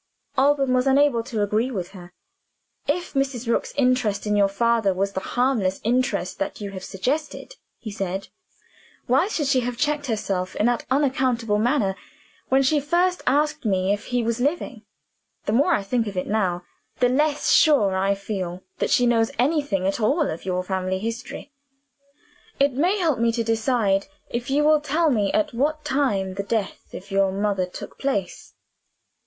[0.35, 2.11] Alban was unable to agree with her.
[2.87, 3.47] "If Mrs.
[3.47, 8.27] Rook's interest in your father was the harmless interest that you have suggested," he said,
[9.05, 11.95] "why should she have checked herself in that unaccountable manner,
[12.49, 14.85] when she first asked me if he was living?
[15.45, 16.63] The more I think of it now,
[16.99, 21.51] the less sure I feel that she knows anything at all of your family history.
[22.59, 26.41] It may help me to decide, if you will tell me at what time the
[26.43, 28.55] death of your mother took place."